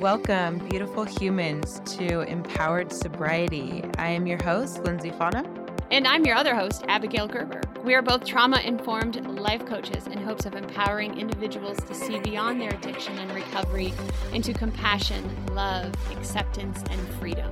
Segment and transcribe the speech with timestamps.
[0.00, 3.82] Welcome, beautiful humans, to Empowered Sobriety.
[3.96, 5.42] I am your host, Lindsay Fano.
[5.90, 7.62] And I'm your other host, Abigail Gerber.
[7.82, 12.60] We are both trauma informed life coaches in hopes of empowering individuals to see beyond
[12.60, 13.94] their addiction and recovery
[14.34, 15.24] into compassion,
[15.54, 17.50] love, acceptance, and freedom.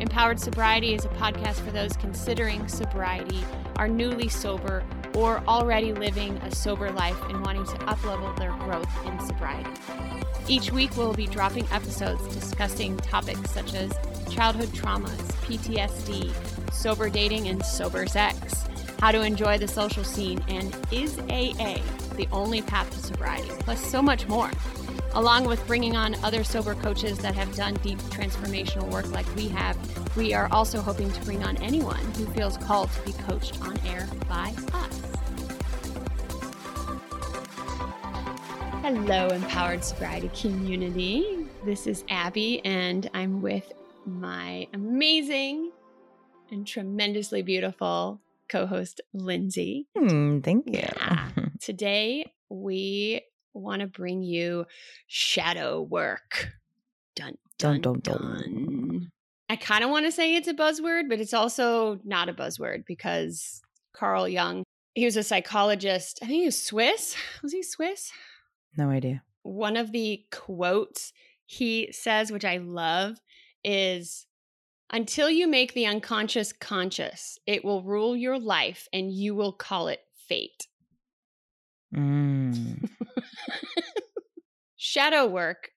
[0.00, 3.44] Empowered Sobriety is a podcast for those considering sobriety,
[3.76, 4.82] are newly sober,
[5.14, 9.70] or already living a sober life and wanting to uplevel their growth in sobriety.
[10.48, 13.92] Each week, we'll be dropping episodes discussing topics such as
[14.30, 16.32] childhood traumas, PTSD,
[16.72, 18.64] sober dating, and sober sex,
[18.98, 21.82] how to enjoy the social scene, and is AA
[22.16, 24.50] the only path to sobriety, plus so much more.
[25.12, 29.48] Along with bringing on other sober coaches that have done deep transformational work like we
[29.48, 29.76] have,
[30.16, 33.78] we are also hoping to bring on anyone who feels called to be coached on
[33.86, 35.07] air by us.
[38.90, 41.46] Hello, Empowered Sobriety community.
[41.62, 43.70] This is Abby, and I'm with
[44.06, 45.72] my amazing
[46.50, 49.88] and tremendously beautiful co host, Lindsay.
[49.94, 50.78] Hmm, thank you.
[50.78, 51.28] Yeah.
[51.60, 53.20] Today, we
[53.52, 54.64] want to bring you
[55.06, 56.48] shadow work.
[57.14, 58.22] Dun, dun, dun, dun.
[58.22, 59.10] dun.
[59.50, 62.86] I kind of want to say it's a buzzword, but it's also not a buzzword
[62.86, 63.60] because
[63.92, 64.64] Carl Jung,
[64.94, 66.20] he was a psychologist.
[66.22, 67.16] I think he was Swiss.
[67.42, 68.12] Was he Swiss?
[68.76, 69.22] No idea.
[69.42, 71.12] One of the quotes
[71.46, 73.16] he says, which I love,
[73.64, 74.26] is
[74.90, 79.88] until you make the unconscious conscious, it will rule your life and you will call
[79.88, 80.66] it fate.
[81.94, 82.88] Mm.
[84.76, 85.70] Shadow work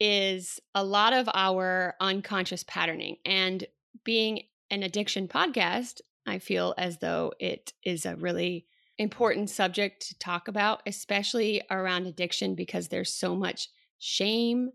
[0.00, 3.16] is a lot of our unconscious patterning.
[3.24, 3.66] And
[4.04, 8.66] being an addiction podcast, I feel as though it is a really
[8.98, 14.70] important subject to talk about, especially around addiction, because there's so much shame,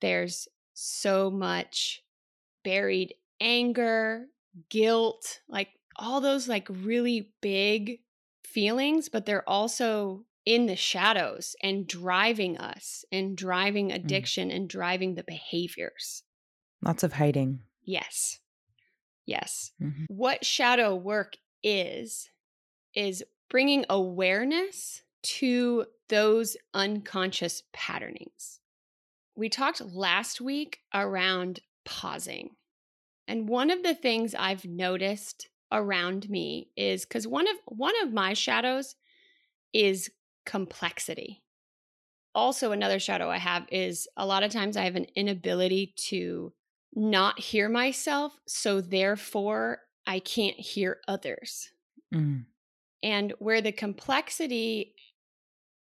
[0.00, 2.02] there's so much
[2.64, 4.26] buried anger,
[4.68, 8.00] guilt, like all those like really big
[8.44, 13.94] feelings, but they're also in the shadows and driving us and driving mm.
[13.94, 14.56] addiction mm.
[14.56, 16.22] and driving the behaviors.
[16.82, 17.60] Lots of hiding.
[17.84, 18.38] Yes.
[19.26, 19.72] Yes.
[19.80, 20.04] Mm-hmm.
[20.08, 22.30] What shadow work is,
[22.94, 28.60] is bringing awareness to those unconscious patternings.
[29.36, 32.50] We talked last week around pausing.
[33.28, 38.12] And one of the things I've noticed around me is cuz one of one of
[38.12, 38.96] my shadows
[39.72, 40.10] is
[40.46, 41.42] complexity.
[42.34, 46.52] Also another shadow I have is a lot of times I have an inability to
[46.92, 51.72] not hear myself, so therefore I can't hear others.
[52.12, 52.46] Mm
[53.02, 54.94] and where the complexity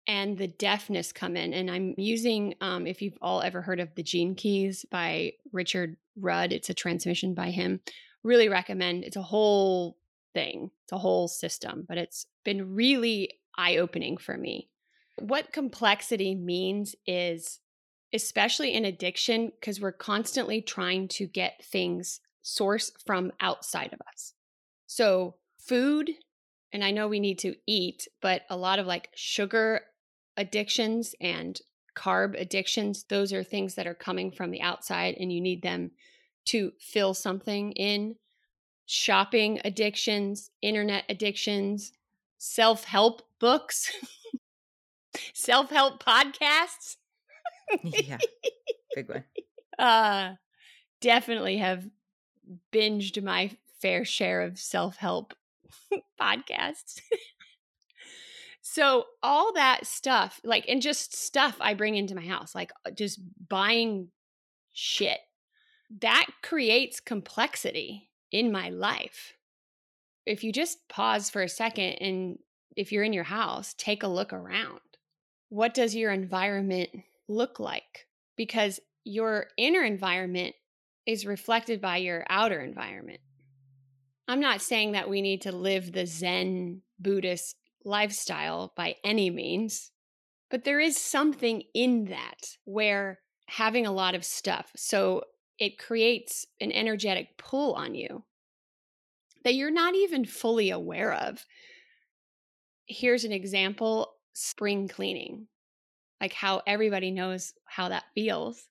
[0.06, 1.52] and the deafness come in.
[1.52, 5.96] And I'm using, um, if you've all ever heard of the Gene Keys by Richard
[6.16, 7.80] Rudd, it's a transmission by him.
[8.24, 9.04] Really recommend.
[9.04, 9.98] It's a whole
[10.34, 14.70] thing, it's a whole system, but it's been really eye opening for me.
[15.18, 17.60] What complexity means is,
[18.14, 24.32] especially in addiction, because we're constantly trying to get things source from outside of us.
[24.86, 26.12] So, food
[26.72, 29.82] and I know we need to eat, but a lot of like sugar
[30.36, 31.60] addictions and
[31.96, 35.90] carb addictions, those are things that are coming from the outside and you need them
[36.46, 38.16] to fill something in.
[38.86, 41.92] Shopping addictions, internet addictions,
[42.38, 43.92] self help books,
[45.34, 46.96] self help podcasts.
[47.82, 48.18] yeah,
[48.94, 49.24] big one.
[49.78, 50.34] Uh,
[51.00, 51.88] definitely have
[52.72, 53.48] binged my
[53.80, 55.34] fair share of self help
[56.20, 57.00] podcasts.
[58.60, 62.90] so all that stuff, like, and just stuff I bring into my house, like uh,
[62.90, 64.08] just buying
[64.72, 65.18] shit,
[66.00, 69.34] that creates complexity in my life.
[70.26, 72.38] If you just pause for a second and
[72.76, 74.80] if you're in your house, take a look around.
[75.48, 76.90] What does your environment
[77.26, 78.06] look like?
[78.36, 80.54] Because your inner environment
[81.06, 83.21] is reflected by your outer environment.
[84.28, 89.91] I'm not saying that we need to live the Zen Buddhist lifestyle by any means,
[90.51, 95.22] but there is something in that where having a lot of stuff, so
[95.59, 98.25] it creates an energetic pull on you
[99.45, 101.47] that you're not even fully aware of.
[102.86, 105.47] Here's an example spring cleaning,
[106.21, 108.69] like how everybody knows how that feels.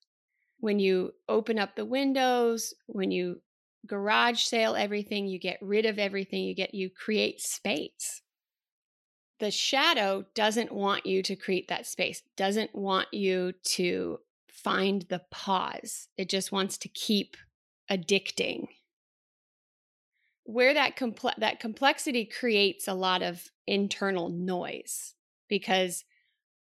[0.59, 3.41] When you open up the windows, when you
[3.87, 8.21] garage sale everything, you get rid of everything, you get you create space.
[9.39, 14.19] The shadow doesn't want you to create that space, doesn't want you to
[14.49, 16.07] find the pause.
[16.17, 17.37] It just wants to keep
[17.89, 18.67] addicting.
[20.43, 25.13] Where that comple- that complexity creates a lot of internal noise
[25.47, 26.05] because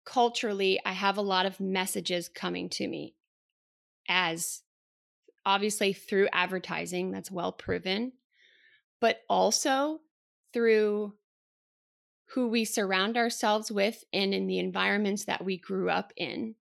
[0.05, 3.15] culturally I have a lot of messages coming to me
[4.07, 4.63] as
[5.47, 8.11] obviously through advertising that's well proven,
[8.99, 10.01] but also
[10.53, 11.13] through
[12.33, 16.53] who we surround ourselves with and in the environments that we grew up in.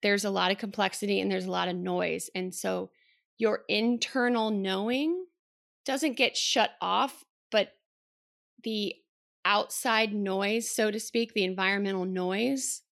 [0.00, 2.30] There's a lot of complexity and there's a lot of noise.
[2.36, 2.90] And so
[3.36, 5.26] your internal knowing
[5.84, 7.72] doesn't get shut off, but
[8.62, 8.94] the
[9.44, 12.82] outside noise, so to speak, the environmental noise,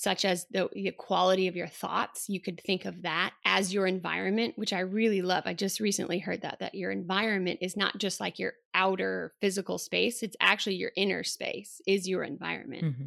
[0.00, 3.86] such as the, the, quality of your thoughts, you could think of that as your
[3.86, 5.42] environment, which I really love.
[5.44, 9.76] I just recently heard that, that your environment is not just like your outer physical
[9.76, 12.84] space, it's actually your inner space is your environment.
[12.84, 13.04] Mm-hmm.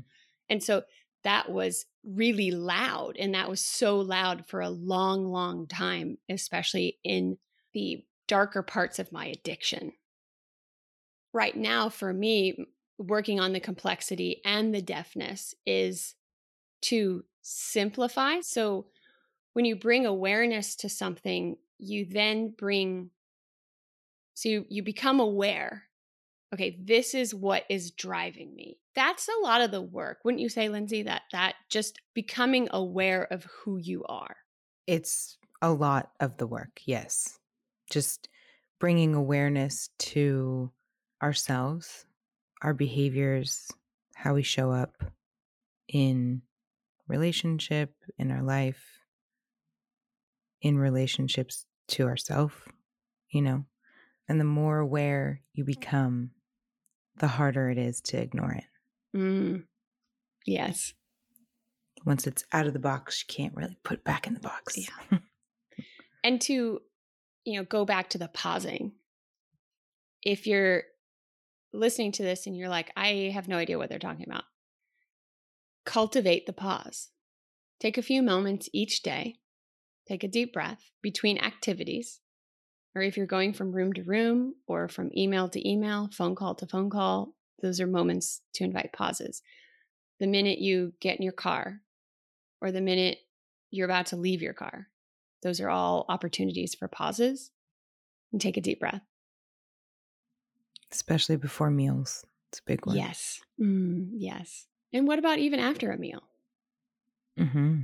[0.50, 0.84] And so
[1.24, 3.18] that was really loud.
[3.18, 7.40] And that was so loud for a long, long time, especially in
[7.74, 9.94] the darker parts of my addiction
[11.34, 12.68] right now for me
[13.00, 16.14] working on the complexity and the deafness is
[16.84, 18.86] to simplify so
[19.54, 23.10] when you bring awareness to something you then bring
[24.34, 25.84] so you, you become aware
[26.54, 28.78] okay this is what is driving me.
[28.96, 33.24] That's a lot of the work wouldn't you say lindsay that that just becoming aware
[33.24, 34.36] of who you are?
[34.88, 37.40] It's a lot of the work yes.
[37.90, 38.30] Just
[38.80, 40.72] bringing awareness to
[41.22, 42.06] ourselves,
[42.62, 43.72] our behaviors,
[44.14, 45.04] how we show up
[45.88, 46.42] in
[47.08, 48.84] relationship, in our life,
[50.62, 52.68] in relationships to ourself,
[53.30, 53.66] you know.
[54.30, 56.32] And the more aware you become,
[57.18, 59.18] the harder it is to ignore it.
[59.18, 59.64] Mm.
[60.46, 60.94] Yes.
[62.06, 64.78] Once it's out of the box, you can't really put back in the box.
[64.78, 65.20] Yeah.
[66.24, 66.80] and to,
[67.46, 68.94] you know, go back to the pausing.
[70.22, 70.84] If you're
[71.74, 74.44] listening to this and you're like, I have no idea what they're talking about,
[75.86, 77.10] cultivate the pause.
[77.80, 79.36] Take a few moments each day.
[80.08, 82.20] Take a deep breath between activities.
[82.96, 86.56] Or if you're going from room to room or from email to email, phone call
[86.56, 89.42] to phone call, those are moments to invite pauses.
[90.20, 91.82] The minute you get in your car
[92.62, 93.18] or the minute
[93.72, 94.88] you're about to leave your car,
[95.42, 97.52] those are all opportunities for pauses
[98.32, 99.02] and take a deep breath
[100.94, 102.26] especially before meals.
[102.50, 102.96] It's a big one.
[102.96, 103.42] Yes.
[103.60, 104.68] Mm, yes.
[104.94, 106.22] And what about even after a meal?
[107.40, 107.82] Mm-hmm.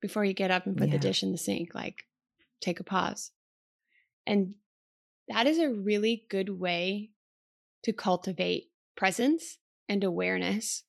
[0.00, 0.94] Before you get up and put yeah.
[0.94, 2.04] the dish in the sink, like
[2.60, 3.30] take a pause.
[4.26, 4.54] And
[5.28, 7.10] that is a really good way
[7.84, 9.58] to cultivate presence
[9.88, 10.84] and awareness.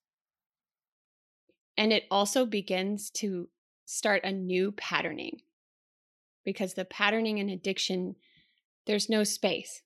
[1.77, 3.49] And it also begins to
[3.85, 5.41] start a new patterning
[6.45, 8.15] because the patterning and addiction,
[8.85, 9.81] there's no space.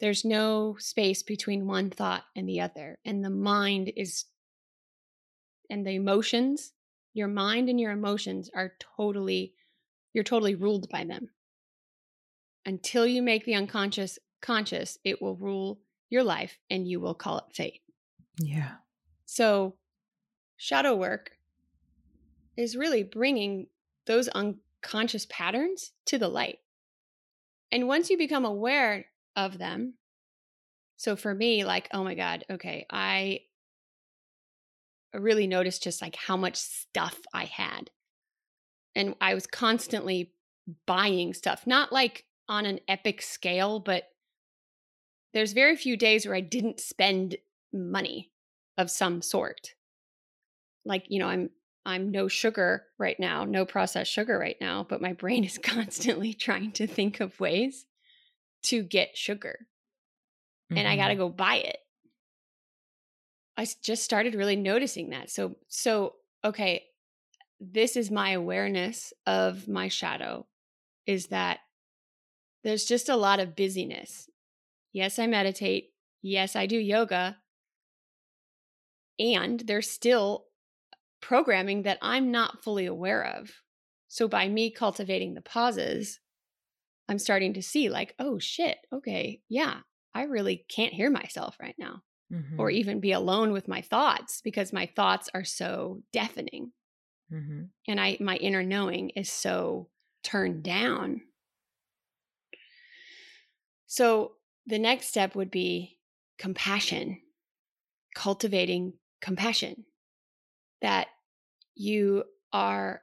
[0.00, 2.98] There's no space between one thought and the other.
[3.04, 4.24] And the mind is,
[5.70, 6.72] and the emotions,
[7.12, 9.54] your mind and your emotions are totally,
[10.12, 11.28] you're totally ruled by them.
[12.66, 15.80] Until you make the unconscious conscious, it will rule
[16.10, 17.80] your life and you will call it fate.
[18.38, 18.72] Yeah.
[19.24, 19.74] So,
[20.56, 21.32] shadow work
[22.56, 23.68] is really bringing
[24.06, 26.58] those unconscious patterns to the light.
[27.72, 29.94] And once you become aware of them.
[30.96, 33.40] So for me, like, oh my God, okay, I
[35.12, 37.90] really noticed just like how much stuff I had.
[38.94, 40.32] And I was constantly
[40.86, 44.04] buying stuff, not like on an epic scale, but
[45.32, 47.36] there's very few days where I didn't spend
[47.72, 48.30] money
[48.78, 49.74] of some sort.
[50.84, 51.50] Like, you know, I'm
[51.86, 56.32] I'm no sugar right now, no processed sugar right now, but my brain is constantly
[56.32, 57.84] trying to think of ways
[58.64, 59.66] to get sugar
[60.70, 60.78] mm-hmm.
[60.78, 61.22] and I got to mm-hmm.
[61.22, 61.78] go buy it.
[63.56, 65.30] I just started really noticing that.
[65.30, 66.84] So, so, okay,
[67.60, 70.46] this is my awareness of my shadow
[71.06, 71.60] is that
[72.64, 74.28] there's just a lot of busyness.
[74.92, 75.90] Yes, I meditate.
[76.22, 77.36] Yes, I do yoga.
[79.18, 80.46] And there's still
[81.20, 83.52] programming that I'm not fully aware of.
[84.08, 86.20] So, by me cultivating the pauses,
[87.08, 89.80] I'm starting to see like, oh shit, okay, yeah,
[90.14, 92.58] I really can't hear myself right now mm-hmm.
[92.58, 96.72] or even be alone with my thoughts because my thoughts are so deafening.
[97.32, 97.62] Mm-hmm.
[97.88, 99.88] And I my inner knowing is so
[100.22, 101.22] turned down.
[103.86, 104.32] So
[104.66, 105.98] the next step would be
[106.38, 107.20] compassion,
[108.14, 109.84] cultivating compassion.
[110.82, 111.08] That
[111.74, 113.00] you are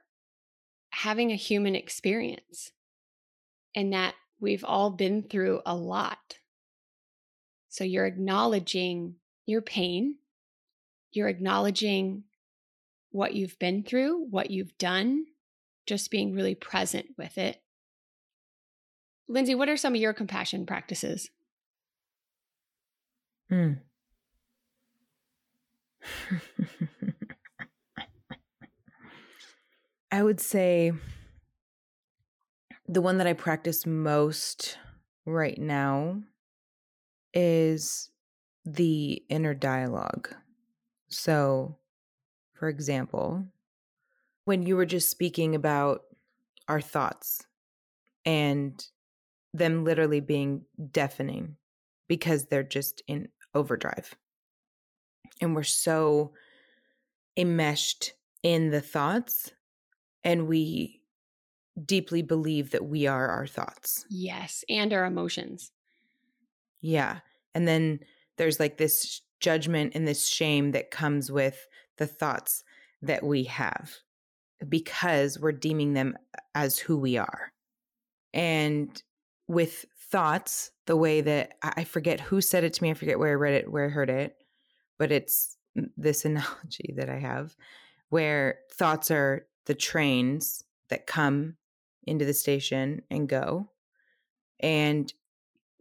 [0.90, 2.70] having a human experience
[3.74, 6.38] and that we've all been through a lot.
[7.68, 10.16] So you're acknowledging your pain,
[11.10, 12.24] you're acknowledging
[13.10, 15.26] what you've been through, what you've done,
[15.86, 17.62] just being really present with it.
[19.28, 21.30] Lindsay, what are some of your compassion practices?
[23.48, 23.72] Hmm.
[30.10, 30.92] I would say
[32.92, 34.76] the one that I practice most
[35.24, 36.20] right now
[37.32, 38.10] is
[38.66, 40.34] the inner dialogue.
[41.08, 41.78] So,
[42.52, 43.46] for example,
[44.44, 46.02] when you were just speaking about
[46.68, 47.46] our thoughts
[48.26, 48.84] and
[49.54, 51.56] them literally being deafening
[52.08, 54.14] because they're just in overdrive.
[55.40, 56.32] And we're so
[57.38, 59.50] enmeshed in the thoughts
[60.24, 61.01] and we
[61.84, 64.04] deeply believe that we are our thoughts.
[64.10, 65.72] Yes, and our emotions.
[66.80, 67.20] Yeah.
[67.54, 68.00] And then
[68.36, 72.64] there's like this judgment and this shame that comes with the thoughts
[73.00, 73.92] that we have
[74.68, 76.16] because we're deeming them
[76.54, 77.52] as who we are.
[78.32, 79.02] And
[79.48, 83.30] with thoughts, the way that I forget who said it to me, I forget where
[83.30, 84.36] I read it, where I heard it,
[84.98, 85.56] but it's
[85.96, 87.56] this analogy that I have
[88.08, 91.56] where thoughts are the trains that come
[92.04, 93.70] into the station and go.
[94.60, 95.12] And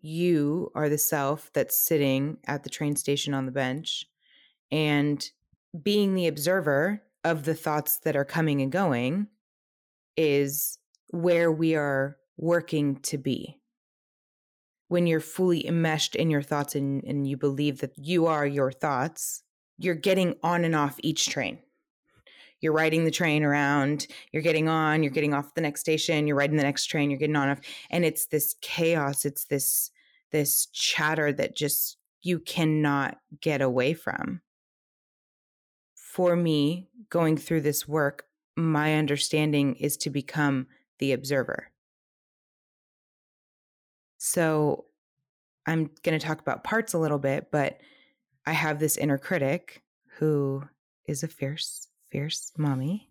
[0.02, 4.06] you are the self that's sitting at the train station on the bench
[4.72, 5.30] and
[5.82, 9.28] being the observer of the thoughts that are coming and going
[10.18, 13.58] is where we are working to be.
[14.88, 18.72] When you're fully enmeshed in your thoughts and, and you believe that you are your
[18.72, 19.44] thoughts,
[19.78, 21.60] you're getting on and off each train
[22.62, 26.38] you're riding the train around, you're getting on, you're getting off the next station, you're
[26.38, 27.60] riding the next train, you're getting on off.
[27.90, 29.92] And it's this chaos, it's this
[30.32, 34.42] this chatter that just you cannot get away from.
[35.96, 38.26] For me, going through this work,
[38.56, 40.68] my understanding is to become
[41.00, 41.72] the observer.
[44.18, 44.86] So
[45.66, 47.80] I'm going to talk about parts a little bit, but
[48.46, 49.82] I have this inner critic
[50.18, 50.64] who
[51.08, 53.10] is a fierce fierce mommy.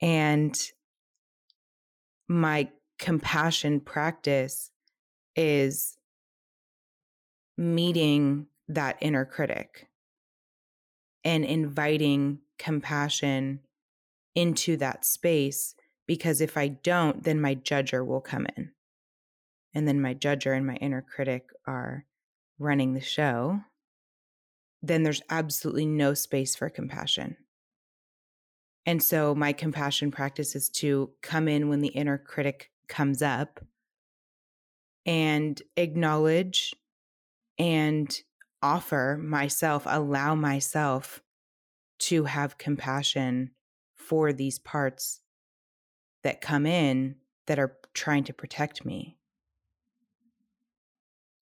[0.00, 0.58] And
[2.28, 4.70] my compassion practice
[5.36, 5.96] is
[7.56, 9.88] meeting that inner critic
[11.24, 13.60] and inviting compassion
[14.34, 15.74] into that space
[16.06, 18.70] because if I don't, then my judger will come in.
[19.74, 22.06] And then my judger and my inner critic are
[22.58, 23.60] running the show.
[24.82, 27.36] Then there's absolutely no space for compassion.
[28.88, 33.60] And so my compassion practice is to come in when the inner critic comes up
[35.04, 36.74] and acknowledge
[37.58, 38.18] and
[38.62, 41.22] offer myself, allow myself
[41.98, 43.50] to have compassion
[43.94, 45.20] for these parts
[46.24, 47.16] that come in
[47.46, 49.18] that are trying to protect me.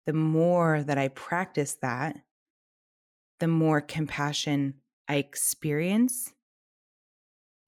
[0.06, 2.18] The more that I practice that,
[3.40, 4.76] the more compassion
[5.08, 6.34] I experience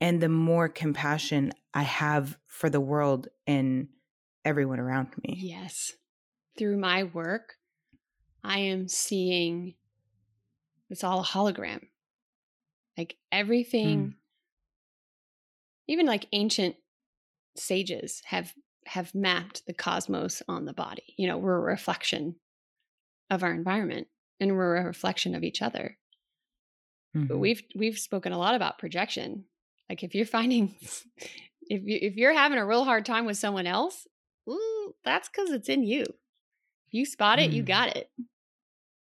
[0.03, 3.87] and the more compassion I have for the world and
[4.43, 5.37] everyone around me.
[5.39, 5.93] Yes.
[6.57, 7.53] Through my work,
[8.43, 9.75] I am seeing
[10.89, 11.87] it's all a hologram.
[12.97, 14.13] Like everything, mm.
[15.87, 16.75] even like ancient
[17.55, 18.51] sages have
[18.85, 21.15] have mapped the cosmos on the body.
[21.17, 22.35] You know, we're a reflection
[23.29, 24.07] of our environment
[24.41, 25.97] and we're a reflection of each other.
[27.15, 27.27] Mm-hmm.
[27.27, 29.45] But we've we've spoken a lot about projection
[29.93, 30.73] like if you're finding
[31.69, 34.07] if you if you're having a real hard time with someone else,
[34.49, 36.01] ooh, that's because it's in you.
[36.01, 37.53] If you spot it, mm.
[37.53, 38.09] you got it.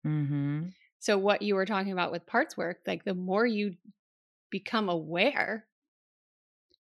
[0.05, 0.67] Mm-hmm.
[0.99, 3.73] So what you were talking about with parts work, like the more you
[4.51, 5.65] become aware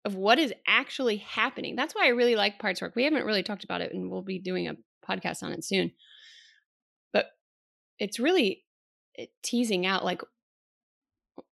[0.04, 1.78] of what is actually happening.
[1.78, 2.98] That's why I really like parts work.
[2.98, 4.76] We haven't really talked about it and we'll be doing a
[5.10, 5.94] podcast on it soon.
[7.14, 7.28] But
[8.00, 8.66] it's really
[9.18, 10.22] eh, teasing out like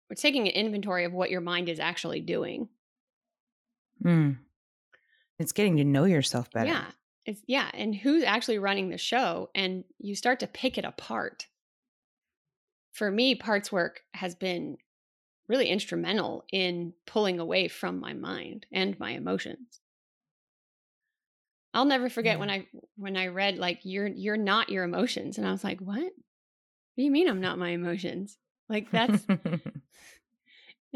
[0.09, 2.69] we're taking an inventory of what your mind is actually doing.
[4.03, 4.38] Mm.
[5.39, 6.67] It's getting to know yourself better.
[6.69, 6.85] Yeah.
[7.25, 11.47] It's yeah, and who's actually running the show and you start to pick it apart.
[12.93, 14.77] For me, parts work has been
[15.47, 19.81] really instrumental in pulling away from my mind and my emotions.
[21.74, 22.39] I'll never forget yeah.
[22.39, 25.81] when I when I read like you're you're not your emotions and I was like,
[25.81, 25.97] "What?
[25.97, 26.13] What
[26.95, 28.38] do you mean I'm not my emotions?"
[28.69, 29.25] Like that's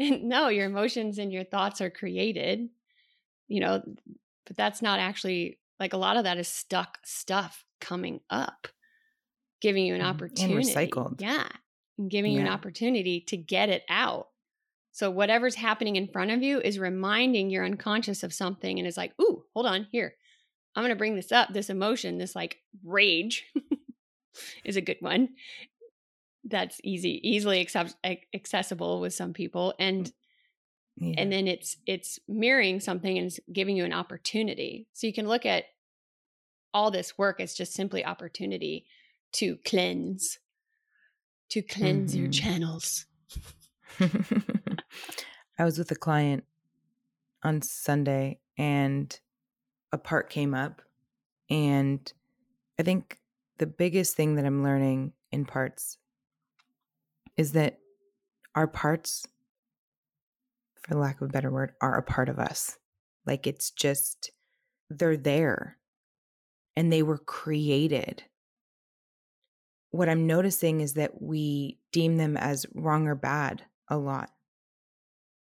[0.00, 2.68] no, your emotions and your thoughts are created,
[3.48, 3.82] you know,
[4.46, 8.68] but that's not actually like a lot of that is stuck stuff coming up,
[9.60, 10.54] giving you an mm, opportunity.
[10.54, 11.20] And recycled.
[11.20, 11.46] Yeah.
[11.98, 12.40] And giving yeah.
[12.40, 14.28] you an opportunity to get it out.
[14.92, 18.96] So whatever's happening in front of you is reminding your unconscious of something and is
[18.96, 20.14] like, ooh, hold on, here.
[20.74, 21.52] I'm going to bring this up.
[21.52, 23.44] This emotion, this like rage
[24.64, 25.30] is a good one
[26.44, 27.94] that's easy easily accept,
[28.34, 30.12] accessible with some people and
[30.96, 31.14] yeah.
[31.18, 35.28] and then it's it's mirroring something and it's giving you an opportunity so you can
[35.28, 35.64] look at
[36.72, 38.86] all this work as just simply opportunity
[39.32, 40.38] to cleanse
[41.50, 42.22] to cleanse mm-hmm.
[42.22, 43.06] your channels
[45.58, 46.44] i was with a client
[47.42, 49.20] on sunday and
[49.92, 50.80] a part came up
[51.50, 52.12] and
[52.78, 53.18] i think
[53.58, 55.98] the biggest thing that i'm learning in parts
[57.40, 57.78] is that
[58.54, 59.26] our parts,
[60.82, 62.76] for lack of a better word, are a part of us.
[63.24, 64.30] Like it's just,
[64.90, 65.78] they're there
[66.76, 68.24] and they were created.
[69.90, 74.28] What I'm noticing is that we deem them as wrong or bad a lot.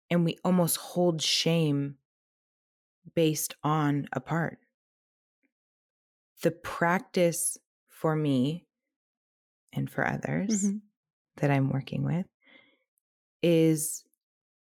[0.09, 1.95] And we almost hold shame
[3.13, 4.59] based on a part.
[6.43, 7.57] The practice
[7.89, 8.67] for me
[9.73, 10.77] and for others mm-hmm
[11.39, 12.25] that I'm working with
[13.41, 14.03] is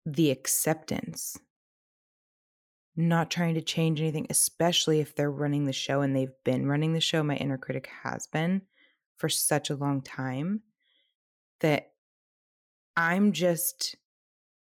[0.04, 1.38] the acceptance.
[2.96, 6.94] Not trying to change anything, especially if they're running the show and they've been running
[6.94, 7.22] the show.
[7.22, 8.62] My inner critic has been
[9.16, 10.62] for such a long time
[11.60, 11.90] that
[12.96, 13.96] I'm just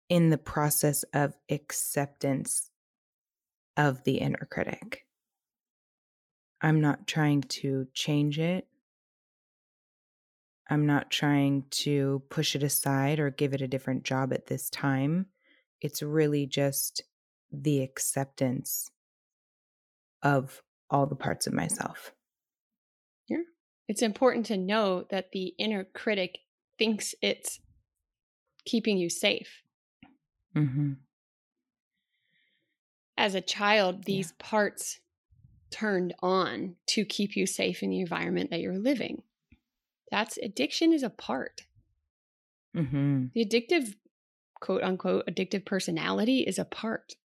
[0.09, 2.69] in the process of acceptance
[3.77, 5.05] of the inner critic.
[6.61, 8.67] I'm not trying to change it.
[10.69, 14.69] I'm not trying to push it aside or give it a different job at this
[14.69, 15.27] time.
[15.81, 17.03] It's really just
[17.51, 18.89] the acceptance
[20.23, 22.13] of all the parts of myself.
[23.27, 23.43] Yeah.
[23.87, 26.39] It's important to know that the inner critic
[26.79, 27.59] thinks it's
[28.65, 29.61] keeping you safe.
[30.55, 30.93] Mm-hmm.
[33.17, 34.45] As a child, these yeah.
[34.49, 34.99] parts
[35.69, 39.21] turned on to keep you safe in the environment that you're living.
[40.15, 41.65] That's addiction is a part.
[42.73, 43.25] Mm-hmm.
[43.33, 43.95] The addictive,
[44.61, 47.15] quote unquote, addictive personality is a part.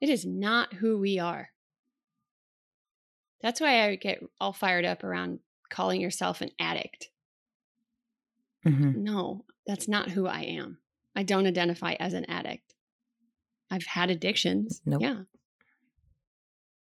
[0.00, 1.50] It is not who we are.
[3.42, 7.10] That's why I get all fired up around calling yourself an addict.
[8.66, 9.02] Mm-hmm.
[9.02, 10.78] No, that's not who I am.
[11.14, 12.72] I don't identify as an addict.
[13.70, 14.80] I've had addictions.
[14.86, 15.02] Nope.
[15.02, 15.16] Yeah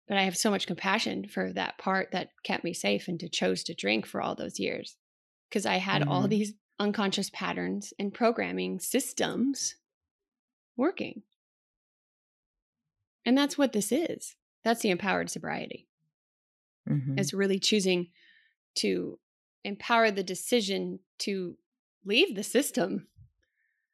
[0.08, 3.28] but I have so much compassion for that part that kept me safe and to
[3.28, 4.96] chose to drink for all those years
[5.48, 6.10] because I had mm-hmm.
[6.10, 9.76] all these unconscious patterns and programming systems
[10.76, 11.22] working.
[13.24, 14.34] And that's what this is.
[14.64, 15.86] That's the empowered sobriety.
[16.88, 17.18] Mm-hmm.
[17.18, 18.08] It's really choosing
[18.76, 19.18] to
[19.64, 21.56] empower the decision to
[22.04, 23.06] leave the system.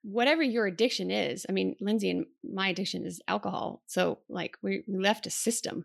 [0.02, 3.82] Whatever your addiction is, I mean, Lindsay and my addiction is alcohol.
[3.86, 5.84] So, like, we, we left a system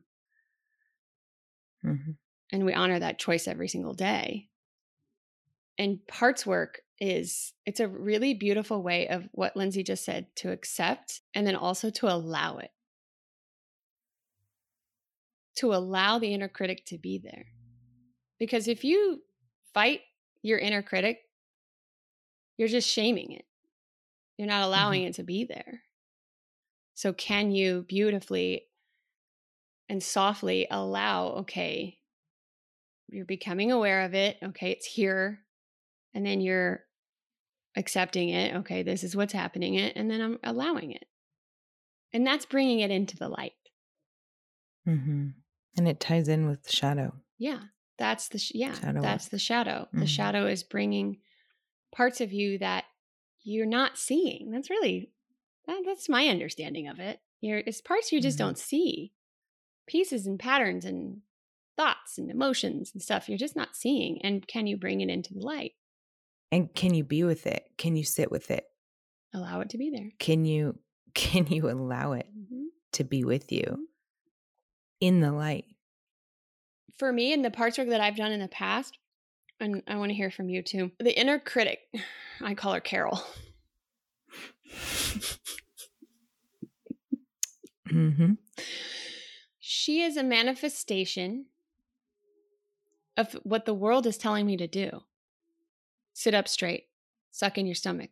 [1.86, 2.12] Mm-hmm.
[2.52, 4.50] And we honor that choice every single day.
[5.78, 10.52] And parts work is it's a really beautiful way of what Lindsay just said to
[10.52, 12.72] accept and then also to allow it.
[15.58, 17.48] To allow the inner critic to be there.
[18.40, 19.22] Because if you
[19.74, 20.02] fight
[20.42, 21.20] your inner critic,
[22.58, 23.46] you're just shaming it.
[24.38, 25.10] You're not allowing mm-hmm.
[25.10, 25.82] it to be there.
[26.96, 28.66] So, can you beautifully
[29.90, 31.98] and softly allow, okay,
[33.10, 34.38] you're becoming aware of it.
[34.44, 35.40] Okay, it's here.
[36.14, 36.82] And then you're
[37.76, 38.56] accepting it.
[38.58, 39.96] Okay, this is what's happening it.
[39.96, 41.06] And then I'm allowing it.
[42.12, 43.54] And that's bringing it into the light.
[44.88, 45.30] Mm-hmm.
[45.78, 47.14] And it ties in with the shadow.
[47.38, 47.60] Yeah.
[47.98, 49.32] That's the, sh- yeah, shadow that's work.
[49.32, 49.88] the shadow.
[49.88, 50.00] Mm-hmm.
[50.00, 51.18] The shadow is bringing
[51.96, 52.86] parts of you that
[53.44, 54.52] you're not seeing.
[54.52, 55.12] That's really,
[55.68, 57.20] that, that's my understanding of it.
[57.42, 58.48] You're, it's parts you just mm-hmm.
[58.48, 59.14] don't see
[59.88, 61.22] pieces and patterns and
[61.76, 64.22] thoughts and emotions and stuff you're just not seeing.
[64.24, 65.74] And can you bring it into the light?
[66.52, 67.68] And can you be with it?
[67.78, 68.66] Can you sit with it?
[69.34, 70.12] Allow it to be there.
[70.20, 70.78] Can you
[71.14, 72.66] can you allow it mm-hmm.
[72.94, 73.82] to be with you mm-hmm.
[75.02, 75.66] in the light?
[76.98, 79.00] For me, in the parts work that I've done in the past,
[79.60, 80.92] and I want to hear from you too.
[81.00, 81.80] The inner critic,
[82.42, 83.24] I call her Carol.
[87.90, 88.34] mm-hmm.
[89.84, 91.48] She is a manifestation
[93.18, 95.02] of what the world is telling me to do.
[96.14, 96.86] Sit up straight,
[97.32, 98.12] suck in your stomach.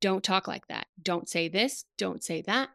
[0.00, 0.86] don't talk like that.
[1.02, 2.70] Don't say this, don't say that.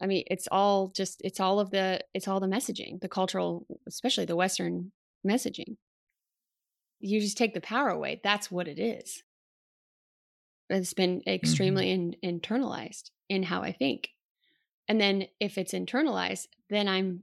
[0.00, 3.64] I mean, it's all just it's all of the it's all the messaging, the cultural,
[3.86, 4.90] especially the western
[5.24, 5.76] messaging.
[6.98, 8.20] You just take the power away.
[8.24, 9.22] That's what it is.
[10.70, 12.14] It's been extremely mm-hmm.
[12.20, 14.08] in, internalized in how I think.
[14.88, 17.22] And then if it's internalized, then I'm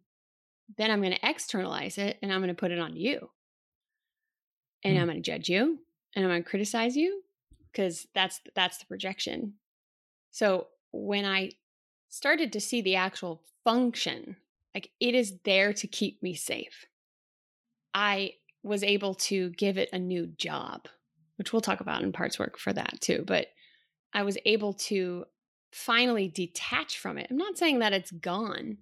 [0.78, 3.30] then I'm going to externalize it and I'm going to put it on you.
[4.84, 5.00] And mm.
[5.00, 5.80] I'm going to judge you
[6.16, 7.22] and I'm going to criticize you
[7.72, 9.54] because that's that's the projection.
[10.32, 11.52] So when I
[12.10, 14.38] started to see the actual function,
[14.74, 16.86] like it is there to keep me safe.
[17.94, 20.88] I was able to give it a new job,
[21.38, 23.48] which we'll talk about in parts work for that too, but
[24.14, 25.26] I was able to
[25.76, 27.28] finally detach from it.
[27.30, 28.78] I'm not saying that it's gone,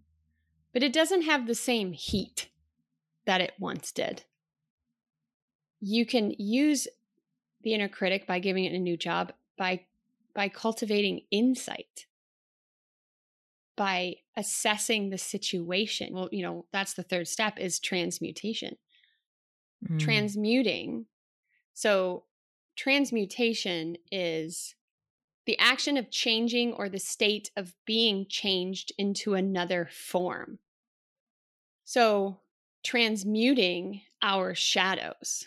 [0.74, 2.50] but it doesn't have the same heat
[3.26, 4.26] that it once did.
[5.80, 6.88] You can use
[7.64, 9.82] the inner critic by giving it a new job by
[10.36, 12.06] by cultivating insight
[13.76, 18.76] by assessing the situation well you know that's the third step is transmutation
[19.88, 20.00] mm.
[20.00, 21.06] transmuting
[21.74, 22.24] so
[22.76, 24.76] transmutation is
[25.46, 30.60] the action of changing or the state of being changed into another form
[31.86, 32.40] so
[32.84, 35.46] transmuting our shadows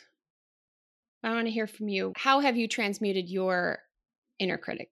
[1.27, 2.13] I want to hear from you.
[2.17, 3.81] How have you transmuted your
[4.39, 4.91] inner critic?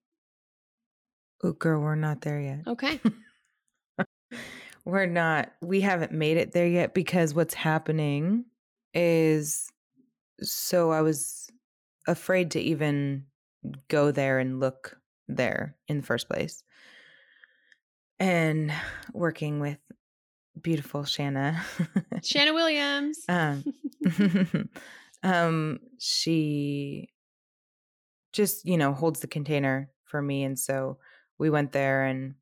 [1.45, 2.63] Oh, girl, we're not there yet.
[2.67, 3.01] Okay.
[4.85, 8.47] we're not, we haven't made it there yet because what's happening
[8.95, 9.71] is
[10.41, 11.51] so I was
[12.09, 13.27] afraid to even
[13.89, 14.99] go there and look
[15.29, 16.63] there in the first place.
[18.19, 18.73] And
[19.13, 19.79] working with
[20.61, 21.65] beautiful Shanna.
[22.23, 23.21] Shanna Williams.
[23.29, 23.65] um,
[25.23, 27.09] um she
[28.33, 30.99] just you know holds the container for me and so
[31.39, 32.35] we went there and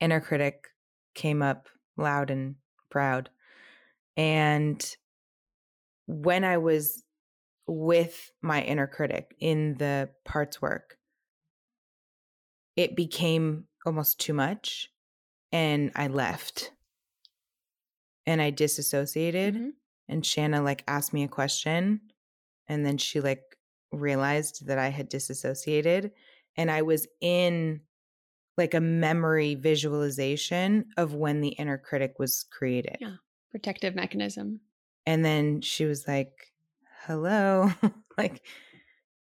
[0.00, 0.68] inner critic
[1.14, 2.54] came up loud and
[2.90, 3.28] proud
[4.16, 4.96] and
[6.06, 7.04] when i was
[7.68, 10.96] with my inner critic in the parts work
[12.76, 14.88] it became almost too much
[15.52, 16.72] and i left
[18.26, 19.68] and i disassociated mm-hmm
[20.08, 22.00] and Shanna like asked me a question
[22.66, 23.42] and then she like
[23.92, 26.12] realized that I had disassociated
[26.56, 27.80] and I was in
[28.56, 32.96] like a memory visualization of when the inner critic was created.
[33.00, 33.16] Yeah.
[33.50, 34.60] Protective mechanism.
[35.06, 36.32] And then she was like,
[37.08, 37.72] "Hello."
[38.18, 38.42] like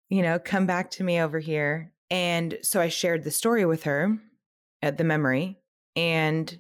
[0.09, 1.93] you know, come back to me over here.
[2.11, 4.19] And so I shared the story with her
[4.83, 5.59] at the memory
[5.97, 6.59] and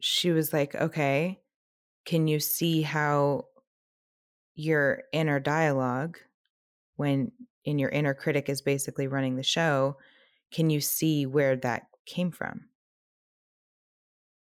[0.00, 1.40] she was like, "Okay."
[2.04, 3.46] can you see how
[4.54, 6.18] your inner dialogue
[6.96, 7.32] when
[7.64, 9.96] in your inner critic is basically running the show
[10.52, 12.66] can you see where that came from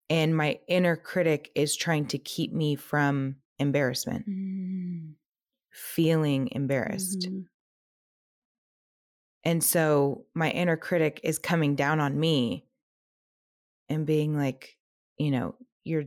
[0.09, 5.13] and my inner critic is trying to keep me from embarrassment mm.
[5.73, 7.41] Feeling embarrassed mm-hmm.
[9.43, 12.65] and so my inner critic is coming down on me
[13.89, 14.77] and being like
[15.17, 16.05] you know you're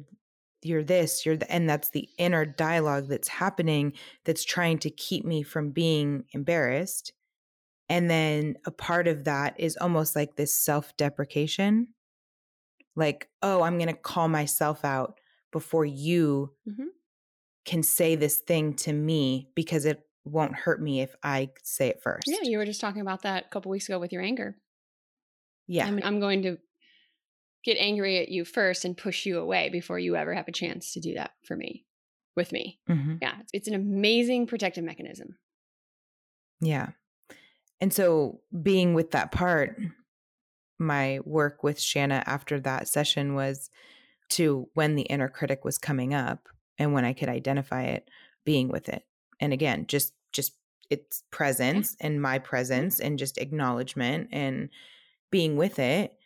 [0.63, 3.93] you're this you're the, and that's the inner dialogue that's happening
[4.25, 7.13] that's trying to keep me from being embarrassed
[7.89, 11.89] and then a part of that is almost like this self-deprecation
[12.95, 15.19] like oh i'm going to call myself out
[15.53, 16.87] before you mm-hmm.
[17.67, 22.03] Can say this thing to me because it won't hurt me if i say it
[22.03, 24.57] first yeah you were just talking about that a couple weeks ago with your anger
[25.67, 26.59] yeah I'm, I'm going to
[27.65, 30.93] get angry at you first and push you away before you ever have a chance
[30.93, 31.85] to do that for me
[32.37, 32.79] with me.
[32.89, 33.17] Mm-hmm.
[33.21, 35.37] Yeah, it's an amazing protective mechanism.
[36.61, 36.91] Yeah.
[37.81, 39.77] And so being with that part,
[40.79, 43.71] my work with Shanna after that session was
[44.31, 48.09] to when the inner critic was coming up and when I could identify it,
[48.45, 49.05] being with it.
[49.41, 50.53] And again, just just
[50.91, 54.69] its presence and my presence and just acknowledgement and
[55.31, 56.17] being with it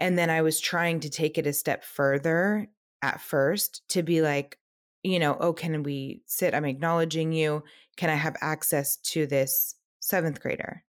[0.00, 2.68] and then I was trying to take it a step further
[3.02, 4.58] at first to be like,
[5.02, 6.54] you know, oh, can we sit?
[6.54, 7.62] I'm acknowledging you.
[7.96, 10.82] Can I have access to this seventh grader?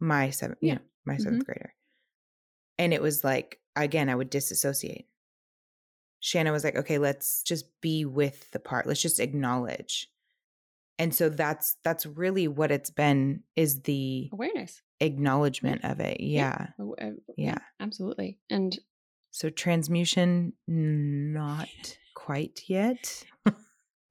[0.00, 1.38] My seventh, yeah, you know, my 7th mm-hmm.
[1.40, 1.74] grader.
[2.78, 5.06] And it was like, again, I would disassociate.
[6.24, 8.86] Shanna was like, okay, let's just be with the part.
[8.86, 10.08] Let's just acknowledge.
[10.98, 16.22] And so that's that's really what it's been is the awareness acknowledgement of it.
[16.22, 16.68] Yeah.
[16.78, 17.08] Yeah.
[17.08, 17.58] Uh, yeah.
[17.78, 18.38] Absolutely.
[18.48, 18.78] And
[19.32, 21.68] so transmutation, not
[22.14, 23.22] quite yet,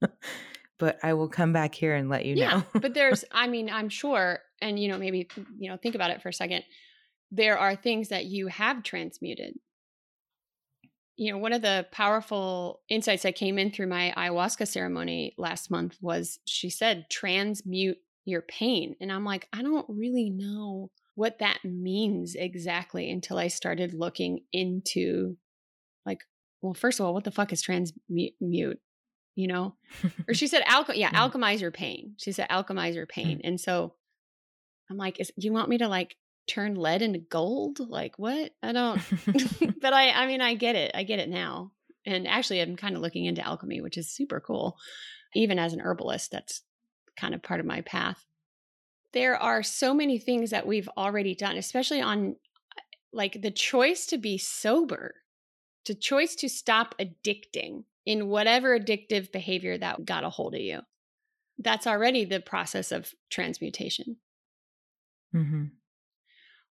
[0.78, 2.80] but I will come back here and let you yeah, know.
[2.80, 5.26] but there's, I mean, I'm sure, and you know, maybe,
[5.58, 6.62] you know, think about it for a second.
[7.32, 9.54] There are things that you have transmuted.
[11.16, 15.70] You know, one of the powerful insights that came in through my ayahuasca ceremony last
[15.70, 18.96] month was she said, transmute your pain.
[19.00, 24.40] And I'm like, I don't really know what that means exactly until I started looking
[24.52, 25.36] into
[26.04, 26.20] like,
[26.60, 28.34] well, first of all, what the fuck is transmute?
[29.36, 29.74] You know,
[30.28, 31.30] or she said, alch- yeah, mm.
[31.30, 32.14] alchemize your pain.
[32.18, 33.38] She said, alchemize your pain.
[33.38, 33.40] Mm.
[33.44, 33.94] And so
[34.90, 37.80] I'm like, is, you want me to like turn lead into gold?
[37.80, 38.52] Like what?
[38.62, 39.00] I don't,
[39.80, 40.92] but I, I mean, I get it.
[40.94, 41.72] I get it now.
[42.06, 44.76] And actually, I'm kind of looking into alchemy, which is super cool.
[45.34, 46.62] Even as an herbalist, that's
[47.16, 48.24] kind of part of my path
[49.14, 52.36] there are so many things that we've already done, especially on
[53.12, 55.14] like the choice to be sober,
[55.86, 60.80] the choice to stop addicting in whatever addictive behavior that got a hold of you.
[61.58, 64.16] That's already the process of transmutation.
[65.32, 65.64] Mm-hmm.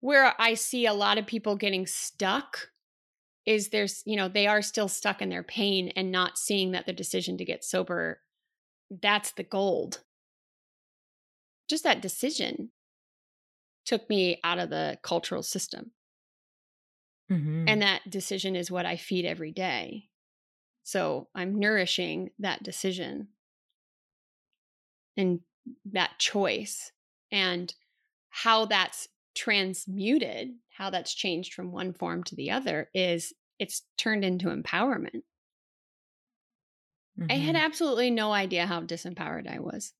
[0.00, 2.70] Where I see a lot of people getting stuck
[3.44, 6.86] is there's, you know, they are still stuck in their pain and not seeing that
[6.86, 8.20] the decision to get sober,
[8.90, 10.02] that's the gold
[11.68, 12.70] just that decision
[13.84, 15.92] took me out of the cultural system.
[17.30, 17.64] Mm-hmm.
[17.68, 20.08] And that decision is what I feed every day.
[20.82, 23.28] So I'm nourishing that decision
[25.16, 25.40] and
[25.92, 26.92] that choice
[27.30, 27.72] and
[28.30, 29.08] how that's
[29.38, 35.22] transmuted, how that's changed from one form to the other is it's turned into empowerment.
[37.18, 37.30] Mm-hmm.
[37.30, 37.64] I had mm-hmm.
[37.64, 39.92] absolutely no idea how disempowered I was.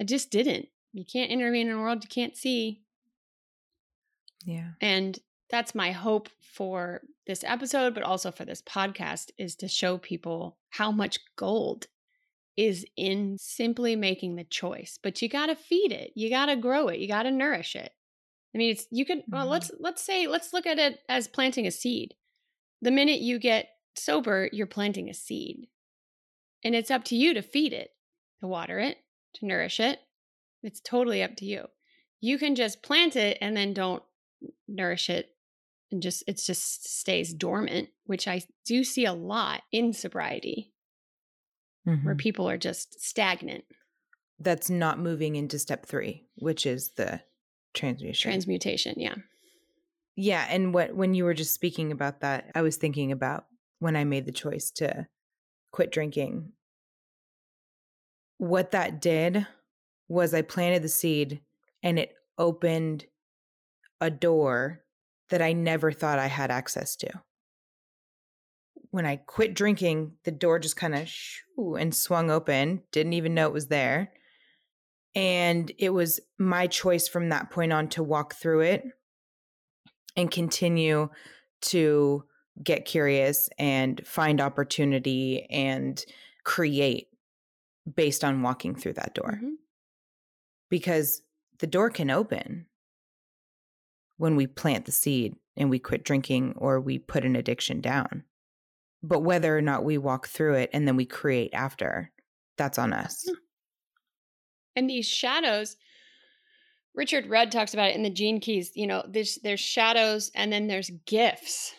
[0.00, 0.68] I just didn't.
[0.94, 2.80] You can't intervene in a world you can't see.
[4.44, 4.70] Yeah.
[4.80, 5.18] And
[5.50, 10.56] that's my hope for this episode, but also for this podcast is to show people
[10.70, 11.88] how much gold
[12.56, 14.98] is in simply making the choice.
[15.02, 16.12] But you got to feed it.
[16.14, 17.00] You got to grow it.
[17.00, 17.92] You got to nourish it.
[18.54, 19.52] I mean, it's you can well, mm-hmm.
[19.52, 22.14] let's let's say let's look at it as planting a seed.
[22.80, 25.68] The minute you get sober, you're planting a seed.
[26.64, 27.90] And it's up to you to feed it,
[28.40, 28.98] to water it,
[29.34, 29.98] to nourish it,
[30.62, 31.66] it's totally up to you.
[32.20, 34.02] You can just plant it and then don't
[34.68, 35.30] nourish it
[35.90, 40.72] and just it just stays dormant, which I do see a lot in sobriety.
[41.86, 42.06] Mm-hmm.
[42.06, 43.64] Where people are just stagnant.
[44.38, 47.22] That's not moving into step 3, which is the
[47.74, 48.30] transmutation.
[48.30, 49.14] Transmutation, yeah.
[50.16, 53.46] Yeah, and what when you were just speaking about that, I was thinking about
[53.78, 55.06] when I made the choice to
[55.72, 56.52] quit drinking.
[58.38, 59.46] What that did
[60.08, 61.40] was I planted the seed
[61.82, 63.06] and it opened
[64.00, 64.84] a door
[65.30, 67.10] that I never thought I had access to.
[68.90, 71.10] When I quit drinking, the door just kind of
[71.78, 74.12] and swung open, didn't even know it was there.
[75.14, 78.84] And it was my choice from that point on to walk through it
[80.16, 81.10] and continue
[81.62, 82.24] to
[82.62, 86.02] get curious and find opportunity and
[86.44, 87.08] create
[87.94, 89.32] based on walking through that door.
[89.36, 89.54] Mm-hmm
[90.72, 91.20] because
[91.58, 92.64] the door can open
[94.16, 98.24] when we plant the seed and we quit drinking or we put an addiction down.
[99.02, 102.10] But whether or not we walk through it and then we create after,
[102.56, 103.28] that's on us.
[104.74, 105.76] And these shadows,
[106.94, 108.72] Richard Rudd talks about it in the Gene Keys.
[108.74, 111.74] You know, there's there's shadows and then there's gifts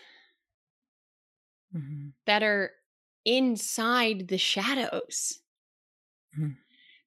[1.76, 2.10] mm-hmm.
[2.26, 2.72] that are
[3.26, 5.40] inside the shadows.
[6.38, 6.54] Mm-hmm.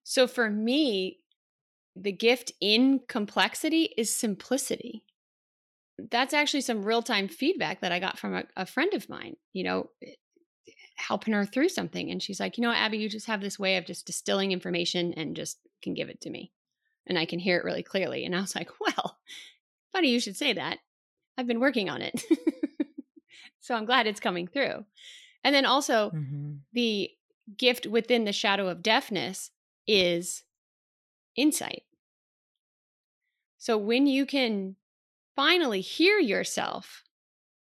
[0.03, 1.19] So for me,
[1.95, 5.03] the gift in complexity is simplicity.
[6.11, 9.35] That's actually some real time feedback that I got from a, a, friend of mine,
[9.53, 10.11] you know, eh,
[10.95, 12.11] helping her through something.
[12.11, 15.13] And she's like, you know, Abby, you just have this way of just distilling information
[15.13, 16.51] and just can give it to me.
[17.05, 18.25] And I can hear it really clearly.
[18.25, 19.17] And I was like, well,
[19.93, 20.79] funny you should say that.
[21.37, 22.23] I've been working on it.
[23.59, 24.85] so I'm glad it's coming through.
[25.43, 26.53] And then also, mm-hmm.
[26.73, 27.11] the
[27.57, 29.51] gift within the shadow of deafness
[29.87, 30.43] is
[31.35, 31.83] insight.
[33.57, 34.75] So when you can
[35.35, 37.03] finally hear yourself,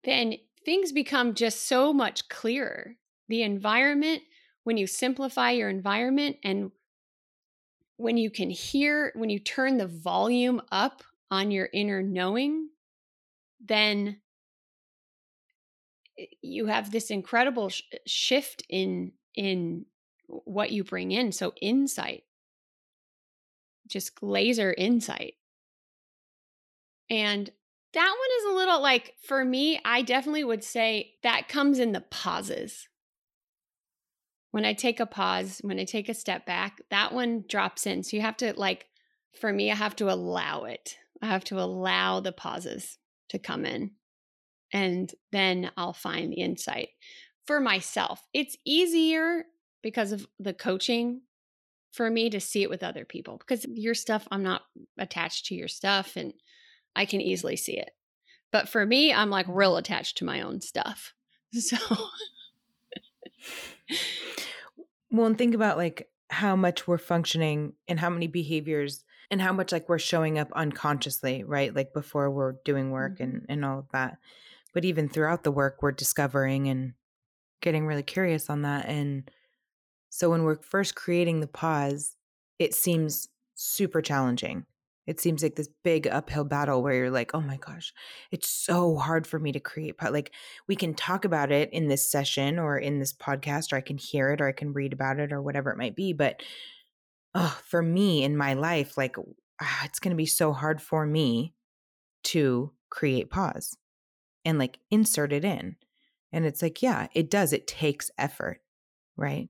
[0.04, 2.96] then things become just so much clearer.
[3.28, 4.22] The environment,
[4.64, 6.70] when you simplify your environment and
[7.96, 12.68] when you can hear, when you turn the volume up on your inner knowing,
[13.60, 14.20] then
[16.42, 19.84] you have this incredible sh- uh, shift in in
[20.28, 22.24] what you bring in so insight.
[23.86, 25.34] Just laser insight.
[27.08, 27.50] And
[27.92, 31.92] that one is a little like, for me, I definitely would say that comes in
[31.92, 32.88] the pauses
[34.56, 38.02] when I take a pause, when I take a step back, that one drops in.
[38.02, 38.86] So you have to, like,
[39.38, 40.96] for me, I have to allow it.
[41.20, 42.96] I have to allow the pauses
[43.28, 43.90] to come in.
[44.72, 46.88] And then I'll find the insight
[47.46, 48.22] for myself.
[48.32, 49.44] It's easier
[49.82, 51.20] because of the coaching
[51.92, 54.62] for me to see it with other people because your stuff, I'm not
[54.96, 56.32] attached to your stuff and
[56.94, 57.90] I can easily see it.
[58.52, 61.12] But for me, I'm like real attached to my own stuff.
[61.52, 61.76] So.
[65.10, 69.52] Well, and think about like how much we're functioning and how many behaviors and how
[69.52, 71.74] much like we're showing up unconsciously, right?
[71.74, 73.22] Like before we're doing work mm-hmm.
[73.22, 74.18] and, and all of that.
[74.74, 76.94] But even throughout the work, we're discovering and
[77.60, 78.86] getting really curious on that.
[78.86, 79.30] And
[80.10, 82.16] so when we're first creating the pause,
[82.58, 84.66] it seems super challenging
[85.06, 87.92] it seems like this big uphill battle where you're like, oh my gosh,
[88.32, 89.96] it's so hard for me to create.
[89.98, 90.32] But like,
[90.66, 93.98] we can talk about it in this session or in this podcast, or I can
[93.98, 96.12] hear it or I can read about it or whatever it might be.
[96.12, 96.42] But
[97.34, 99.16] oh, for me in my life, like,
[99.60, 101.54] ah, it's going to be so hard for me
[102.24, 103.76] to create pause
[104.44, 105.76] and like insert it in.
[106.32, 107.52] And it's like, yeah, it does.
[107.52, 108.60] It takes effort,
[109.16, 109.48] right?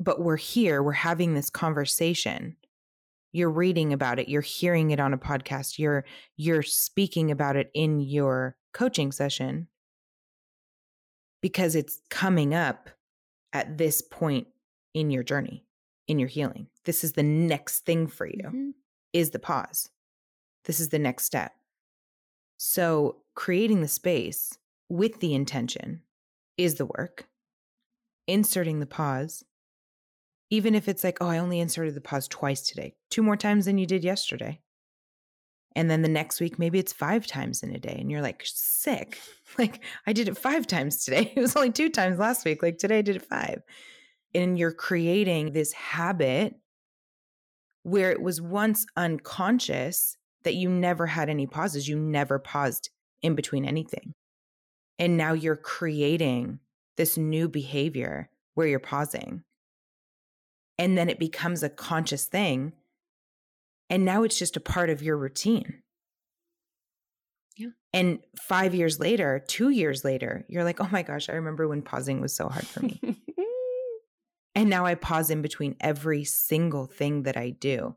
[0.00, 2.56] But we're here, we're having this conversation
[3.34, 6.04] you're reading about it you're hearing it on a podcast you're
[6.36, 9.68] you're speaking about it in your coaching session.
[11.40, 12.90] Because it's coming up
[13.52, 14.48] at this point
[14.92, 15.64] in your journey
[16.06, 16.66] in your healing.
[16.84, 18.70] This is the next thing for you mm-hmm.
[19.14, 19.88] is the pause.
[20.66, 21.52] This is the next step.
[22.58, 24.58] So creating the space
[24.90, 26.02] with the intention
[26.58, 27.26] is the work.
[28.26, 29.44] Inserting the pause
[30.50, 33.64] even if it's like, oh, I only inserted the pause twice today, two more times
[33.64, 34.60] than you did yesterday.
[35.76, 37.96] And then the next week, maybe it's five times in a day.
[37.98, 39.18] And you're like, sick.
[39.58, 41.32] Like, I did it five times today.
[41.36, 42.62] It was only two times last week.
[42.62, 43.62] Like, today I did it five.
[44.34, 46.56] And you're creating this habit
[47.84, 51.86] where it was once unconscious that you never had any pauses.
[51.86, 52.90] You never paused
[53.22, 54.14] in between anything.
[54.98, 56.58] And now you're creating
[56.96, 59.44] this new behavior where you're pausing
[60.78, 62.72] and then it becomes a conscious thing
[63.90, 65.82] and now it's just a part of your routine.
[67.56, 67.68] Yeah.
[67.92, 71.82] And 5 years later 2 years later you're like oh my gosh i remember when
[71.82, 73.00] pausing was so hard for me.
[74.56, 77.96] And now i pause in between every single thing that i do.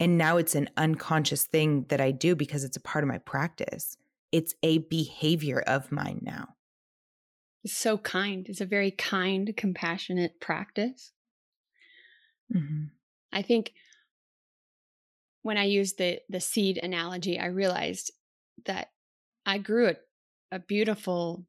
[0.00, 3.18] And now it's an unconscious thing that i do because it's a part of my
[3.18, 3.96] practice.
[4.32, 6.54] It's a behavior of mine now
[7.64, 8.46] it's so kind.
[8.48, 11.12] It's a very kind, compassionate practice.
[12.54, 12.84] Mm-hmm.
[13.32, 13.72] I think
[15.42, 18.12] when I used the the seed analogy, I realized
[18.66, 18.90] that
[19.46, 19.94] I grew a,
[20.52, 21.46] a beautiful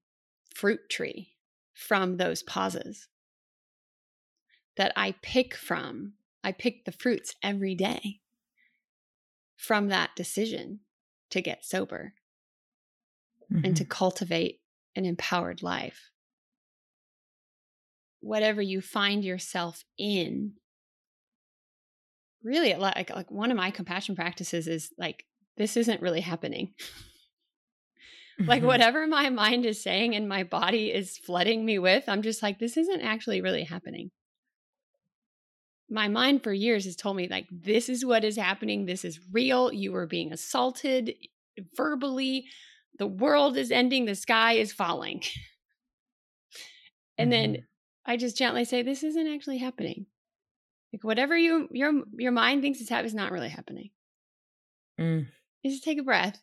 [0.54, 1.34] fruit tree
[1.74, 3.08] from those pauses
[4.78, 6.14] that I pick from.
[6.44, 8.22] I pick the fruits every day
[9.58, 10.82] from that decision
[11.32, 12.14] to get sober
[13.52, 13.66] mm-hmm.
[13.66, 13.90] and to mm-hmm.
[13.90, 14.60] cultivate
[14.96, 16.12] an empowered life.
[18.22, 20.54] Whatever you find yourself in,
[22.44, 25.26] really, like, like one of my compassion practices is like,
[25.58, 26.74] this isn't really happening.
[28.40, 28.68] like, mm-hmm.
[28.68, 32.60] whatever my mind is saying and my body is flooding me with, I'm just like,
[32.60, 34.12] this isn't actually really happening
[35.90, 39.20] my mind for years has told me like this is what is happening this is
[39.32, 41.14] real you are being assaulted
[41.76, 42.46] verbally
[42.98, 45.22] the world is ending, the sky is falling.
[47.18, 47.54] and mm-hmm.
[47.54, 47.68] then
[48.06, 50.06] I just gently say, this isn't actually happening.
[50.94, 53.90] Like whatever you your your mind thinks is happening is not really happening.
[55.00, 55.28] Mm.
[55.62, 56.42] You just take a breath.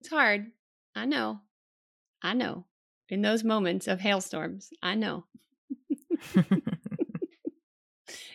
[0.00, 0.46] It's hard.
[0.96, 1.42] I know.
[2.22, 2.64] I know.
[3.08, 5.26] In those moments of hailstorms, I know.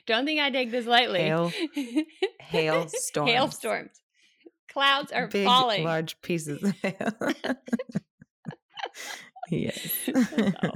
[0.08, 1.21] Don't think I take this lightly.
[1.21, 1.51] Hail,
[2.39, 3.32] hail storms.
[3.32, 4.01] Hailstorms.
[4.75, 5.85] Clouds are Big, falling.
[5.85, 7.13] Large pieces of hail.
[9.49, 9.89] yes.
[10.05, 10.71] so,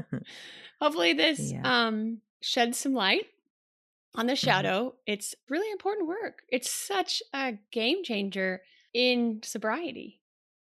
[0.80, 1.88] hopefully this yeah.
[1.88, 3.26] um sheds some light
[4.16, 4.48] on the mm-hmm.
[4.48, 4.86] shadow.
[4.86, 4.98] Mm-hmm.
[5.08, 6.44] It's really important work.
[6.48, 8.62] It's such a game changer
[8.94, 10.22] in sobriety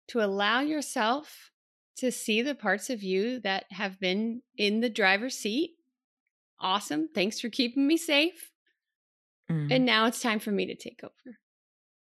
[0.09, 1.49] to allow yourself
[1.97, 5.71] to see the parts of you that have been in the driver's seat.
[6.59, 7.09] Awesome.
[7.11, 8.51] Thanks for keeping me safe.
[9.49, 9.71] Mm-hmm.
[9.71, 11.39] And now it's time for me to take over.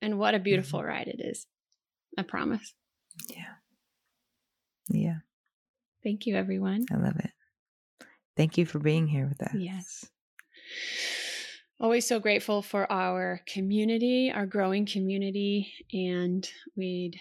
[0.03, 0.89] And what a beautiful mm-hmm.
[0.89, 1.47] ride it is.
[2.19, 2.75] I promise.
[3.31, 3.55] Yeah.
[4.91, 5.19] Yeah.
[6.03, 6.85] Thank you, everyone.
[6.93, 7.31] I love it.
[8.37, 9.55] Thank you for being here with us.
[9.55, 10.05] Yes.
[11.81, 17.19] Always so grateful for our community, our growing community, and we'd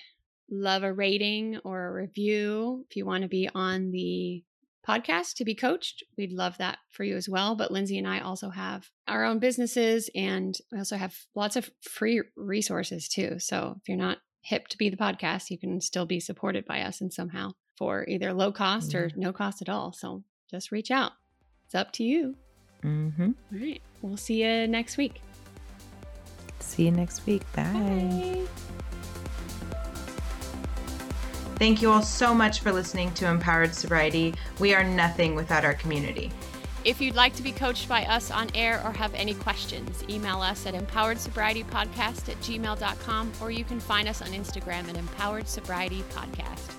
[0.49, 4.43] love a rating or a review if you want to be on the
[4.87, 7.55] podcast to be coached, we'd love that for you as well.
[7.55, 11.69] But Lindsay and I also have our own businesses and we also have lots of
[11.81, 13.39] free resources too.
[13.39, 16.81] So if you're not hip to be the podcast, you can still be supported by
[16.81, 19.93] us and somehow for either low cost or no cost at all.
[19.93, 21.13] So just reach out.
[21.65, 22.35] It's up to you.
[22.83, 23.31] Mm-hmm.
[23.53, 23.81] All right.
[24.01, 25.21] We'll see you next week.
[26.59, 27.43] See you next week.
[27.53, 27.63] Bye.
[27.63, 28.80] Bye.
[31.61, 34.33] Thank you all so much for listening to Empowered Sobriety.
[34.57, 36.31] We are nothing without our community.
[36.85, 40.41] If you'd like to be coached by us on air or have any questions, email
[40.41, 46.03] us at empoweredsobrietypodcast at gmail.com or you can find us on Instagram at Empowered Sobriety
[46.15, 46.71] Podcast.